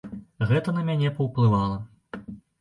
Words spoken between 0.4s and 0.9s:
Гэта на